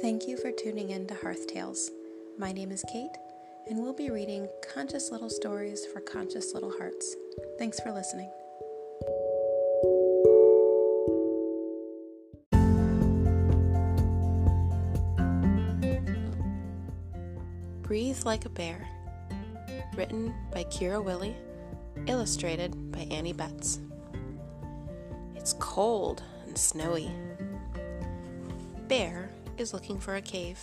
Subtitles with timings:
[0.00, 1.90] Thank you for tuning in to Hearth Tales.
[2.38, 3.14] My name is Kate,
[3.68, 7.14] and we'll be reading conscious little stories for conscious little hearts.
[7.58, 8.30] Thanks for listening.
[17.82, 18.88] Breathe Like a Bear.
[19.94, 21.36] Written by Kira Willey,
[22.06, 23.78] illustrated by Anni Betts.
[25.36, 27.10] It's cold and snowy.
[28.88, 29.30] Bear
[29.62, 30.58] is looking for a cave.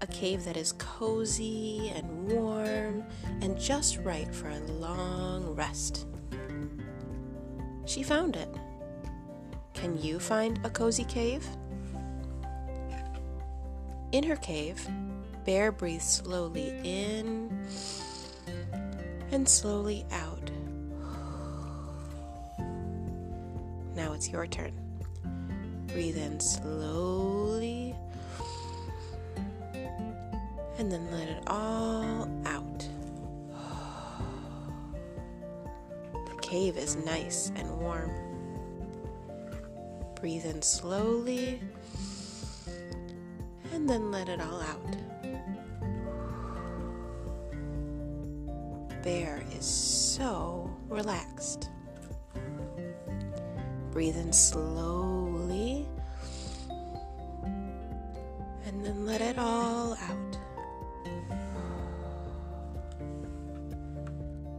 [0.00, 3.04] A cave that is cozy and warm
[3.42, 6.06] and just right for a long rest.
[7.84, 8.48] She found it.
[9.74, 11.46] Can you find a cozy cave?
[14.12, 14.88] In her cave,
[15.44, 17.66] Bear breathes slowly in
[19.32, 20.50] and slowly out.
[23.96, 24.89] Now it's your turn.
[25.92, 27.96] Breathe in slowly
[30.78, 32.88] and then let it all out.
[36.12, 38.12] The cave is nice and warm.
[40.14, 41.60] Breathe in slowly
[43.72, 44.96] and then let it all out.
[49.02, 51.68] Bear is so relaxed.
[53.90, 55.19] Breathe in slowly
[59.10, 60.38] let it all out.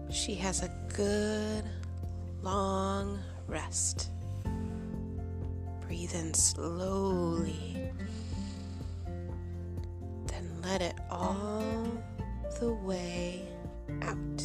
[0.10, 1.64] She has a good
[2.44, 4.10] long rest.
[5.88, 7.94] Breathe in slowly,
[10.26, 11.88] then let it all
[12.60, 13.48] the way
[14.02, 14.41] out.